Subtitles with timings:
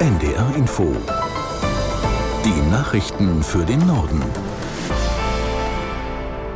[0.00, 0.96] NDR Info.
[2.42, 4.22] Die Nachrichten für den Norden.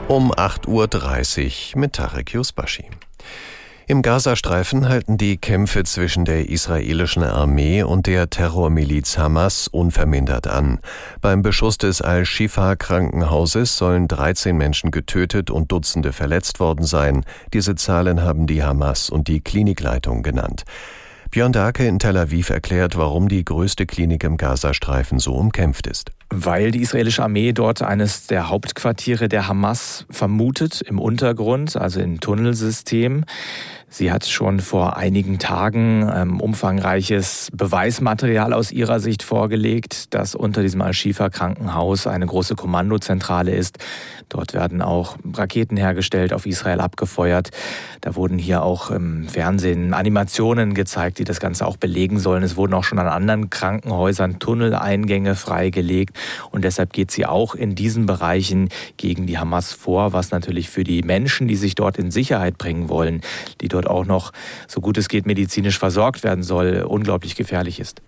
[0.08, 2.86] Um 8.30 Uhr mit Tarek Yusbashi.
[3.86, 10.80] Im Gazastreifen halten die Kämpfe zwischen der israelischen Armee und der Terrormiliz Hamas unvermindert an.
[11.20, 17.26] Beim Beschuss des Al-Shifa-Krankenhauses sollen 13 Menschen getötet und Dutzende verletzt worden sein.
[17.52, 20.64] Diese Zahlen haben die Hamas und die Klinikleitung genannt.
[21.34, 26.12] Björn Darke in Tel Aviv erklärt, warum die größte Klinik im Gazastreifen so umkämpft ist.
[26.30, 32.20] Weil die israelische Armee dort eines der Hauptquartiere der Hamas vermutet, im Untergrund, also im
[32.20, 33.24] Tunnelsystem.
[33.96, 40.62] Sie hat schon vor einigen Tagen ähm, umfangreiches Beweismaterial aus ihrer Sicht vorgelegt, dass unter
[40.62, 43.78] diesem Al-Shifa-Krankenhaus eine große Kommandozentrale ist.
[44.28, 47.50] Dort werden auch Raketen hergestellt, auf Israel abgefeuert.
[48.00, 52.42] Da wurden hier auch im Fernsehen Animationen gezeigt, die das Ganze auch belegen sollen.
[52.42, 56.18] Es wurden auch schon an anderen Krankenhäusern Tunneleingänge freigelegt.
[56.50, 60.82] Und deshalb geht sie auch in diesen Bereichen gegen die Hamas vor, was natürlich für
[60.82, 63.20] die Menschen, die sich dort in Sicherheit bringen wollen,
[63.60, 64.32] die dort auch noch,
[64.68, 68.02] so gut es geht, medizinisch versorgt werden soll, unglaublich gefährlich ist.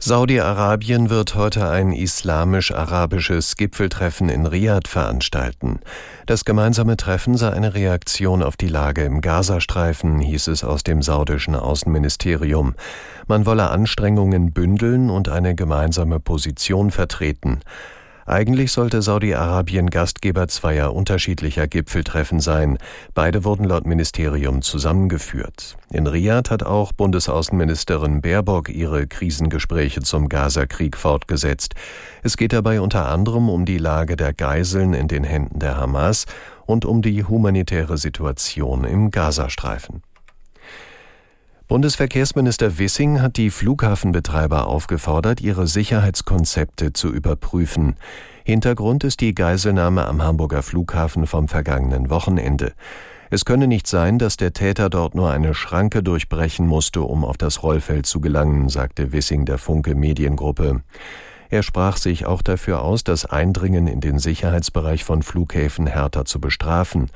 [0.00, 5.80] Saudi-Arabien wird heute ein islamisch-arabisches Gipfeltreffen in Riad veranstalten.
[6.24, 11.02] Das gemeinsame Treffen sei eine Reaktion auf die Lage im Gazastreifen, hieß es aus dem
[11.02, 12.76] saudischen Außenministerium.
[13.26, 17.58] Man wolle Anstrengungen bündeln und eine gemeinsame Position vertreten.
[18.28, 22.76] Eigentlich sollte Saudi-Arabien Gastgeber zweier unterschiedlicher Gipfeltreffen sein.
[23.14, 25.78] Beide wurden laut Ministerium zusammengeführt.
[25.90, 31.74] In Riyadh hat auch Bundesaußenministerin Baerbock ihre Krisengespräche zum Gazakrieg fortgesetzt.
[32.22, 36.26] Es geht dabei unter anderem um die Lage der Geiseln in den Händen der Hamas
[36.66, 40.02] und um die humanitäre Situation im Gazastreifen.
[41.68, 47.96] Bundesverkehrsminister Wissing hat die Flughafenbetreiber aufgefordert, ihre Sicherheitskonzepte zu überprüfen.
[48.42, 52.72] Hintergrund ist die Geiselnahme am Hamburger Flughafen vom vergangenen Wochenende.
[53.28, 57.36] Es könne nicht sein, dass der Täter dort nur eine Schranke durchbrechen musste, um auf
[57.36, 60.80] das Rollfeld zu gelangen, sagte Wissing der Funke Mediengruppe.
[61.50, 66.40] Er sprach sich auch dafür aus, das Eindringen in den Sicherheitsbereich von Flughäfen härter zu
[66.40, 67.10] bestrafen.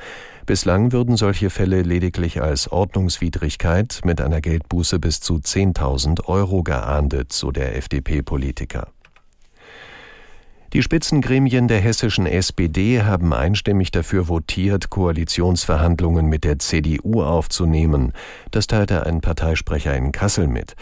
[0.46, 7.32] Bislang würden solche Fälle lediglich als Ordnungswidrigkeit mit einer Geldbuße bis zu 10.000 Euro geahndet,
[7.32, 8.88] so der FDP-Politiker.
[10.72, 18.14] Die Spitzengremien der hessischen SPD haben einstimmig dafür votiert, Koalitionsverhandlungen mit der CDU aufzunehmen.
[18.50, 20.74] Das teilte ein Parteisprecher in Kassel mit.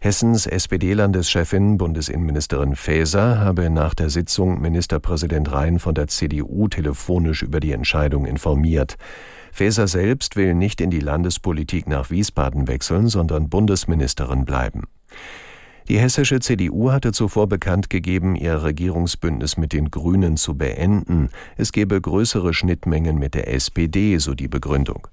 [0.00, 7.58] Hessens SPD-Landeschefin Bundesinnenministerin Faeser habe nach der Sitzung Ministerpräsident Rhein von der CDU telefonisch über
[7.58, 8.96] die Entscheidung informiert.
[9.50, 14.84] Faeser selbst will nicht in die Landespolitik nach Wiesbaden wechseln, sondern Bundesministerin bleiben.
[15.88, 21.30] Die hessische CDU hatte zuvor bekannt gegeben, ihr Regierungsbündnis mit den Grünen zu beenden.
[21.56, 25.08] Es gebe größere Schnittmengen mit der SPD, so die Begründung.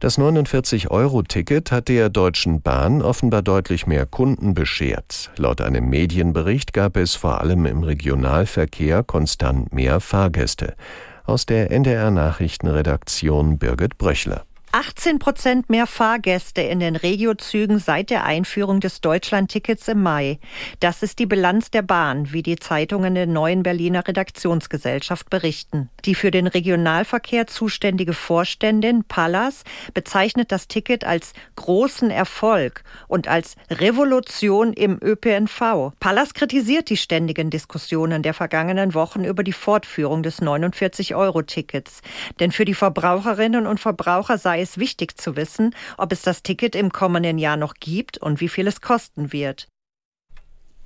[0.00, 5.32] Das 49-Euro-Ticket hat der Deutschen Bahn offenbar deutlich mehr Kunden beschert.
[5.36, 10.76] Laut einem Medienbericht gab es vor allem im Regionalverkehr konstant mehr Fahrgäste.
[11.24, 14.44] Aus der NDR Nachrichtenredaktion Birgit Bröchler.
[14.70, 20.38] 18 Prozent mehr Fahrgäste in den Regiozügen seit der Einführung des Deutschlandtickets im Mai.
[20.80, 25.88] Das ist die Bilanz der Bahn, wie die Zeitungen der neuen Berliner Redaktionsgesellschaft berichten.
[26.04, 29.64] Die für den Regionalverkehr zuständige Vorständin Pallas
[29.94, 35.92] bezeichnet das Ticket als großen Erfolg und als Revolution im ÖPNV.
[35.98, 42.02] Pallas kritisiert die ständigen Diskussionen der vergangenen Wochen über die Fortführung des 49-Euro-Tickets.
[42.38, 46.74] Denn für die Verbraucherinnen und Verbraucher sei es wichtig zu wissen, ob es das Ticket
[46.76, 49.68] im kommenden Jahr noch gibt und wie viel es kosten wird.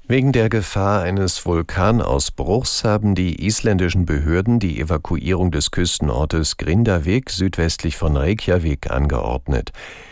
[0.09, 7.97] Wegen der Gefahr eines Vulkanausbruchs haben die isländischen Behörden die Evakuierung des Küstenortes Grindavik südwestlich
[7.97, 9.71] von Reykjavik angeordnet.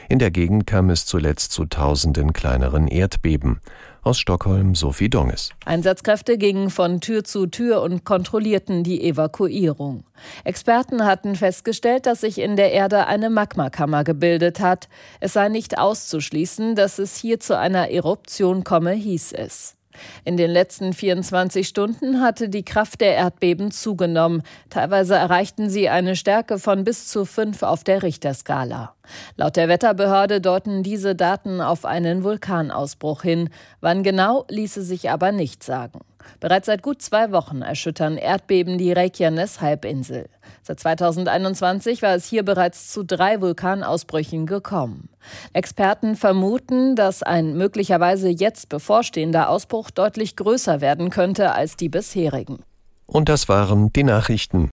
[0.09, 3.61] In der Gegend kam es zuletzt zu tausenden kleineren Erdbeben.
[4.03, 5.51] Aus Stockholm Sophie Donges.
[5.67, 10.05] Einsatzkräfte gingen von Tür zu Tür und kontrollierten die Evakuierung.
[10.45, 14.89] Experten hatten festgestellt, dass sich in der Erde eine Magmakammer gebildet hat.
[15.21, 19.77] Es sei nicht auszuschließen, dass es hier zu einer Eruption komme, hieß es.
[20.25, 24.43] In den letzten 24 Stunden hatte die Kraft der Erdbeben zugenommen.
[24.69, 28.95] Teilweise erreichten sie eine Stärke von bis zu fünf auf der Richterskala.
[29.37, 33.51] Laut der Wetterbehörde deuten diese Daten auf einen Vulkanausbruch hin.
[33.81, 36.01] Wann genau, ließe sich aber nicht sagen.
[36.41, 40.29] Bereits seit gut zwei Wochen erschüttern Erdbeben die Reykjanes-Halbinsel.
[40.63, 45.09] Seit 2021 war es hier bereits zu drei Vulkanausbrüchen gekommen.
[45.53, 52.61] Experten vermuten, dass ein möglicherweise jetzt bevorstehender Ausbruch deutlich größer werden könnte als die bisherigen.
[53.07, 54.71] Und das waren die Nachrichten.